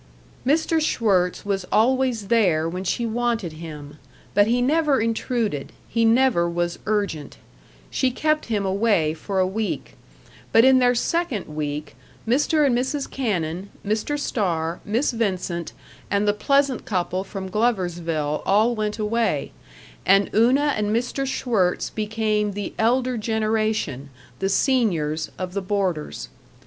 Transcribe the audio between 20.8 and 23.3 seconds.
Mr. Schwirtz became the elder